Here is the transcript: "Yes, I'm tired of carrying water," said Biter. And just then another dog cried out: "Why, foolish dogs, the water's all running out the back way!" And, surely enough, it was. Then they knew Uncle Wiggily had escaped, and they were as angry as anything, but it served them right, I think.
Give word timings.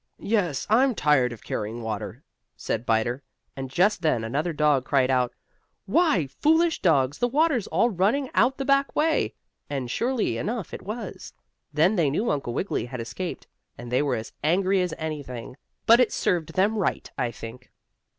"Yes, 0.17 0.65
I'm 0.67 0.95
tired 0.95 1.31
of 1.31 1.43
carrying 1.43 1.83
water," 1.83 2.23
said 2.55 2.87
Biter. 2.87 3.21
And 3.55 3.69
just 3.69 4.01
then 4.01 4.23
another 4.23 4.51
dog 4.51 4.83
cried 4.83 5.11
out: 5.11 5.31
"Why, 5.85 6.25
foolish 6.25 6.81
dogs, 6.81 7.19
the 7.19 7.27
water's 7.27 7.67
all 7.67 7.91
running 7.91 8.27
out 8.33 8.57
the 8.57 8.65
back 8.65 8.95
way!" 8.95 9.35
And, 9.69 9.91
surely 9.91 10.37
enough, 10.39 10.73
it 10.73 10.81
was. 10.81 11.33
Then 11.71 11.97
they 11.97 12.09
knew 12.09 12.31
Uncle 12.31 12.55
Wiggily 12.55 12.85
had 12.87 12.99
escaped, 12.99 13.45
and 13.77 13.91
they 13.91 14.01
were 14.01 14.15
as 14.15 14.33
angry 14.43 14.81
as 14.81 14.95
anything, 14.97 15.55
but 15.85 15.99
it 15.99 16.11
served 16.11 16.53
them 16.53 16.79
right, 16.79 17.11
I 17.15 17.29
think. 17.29 17.71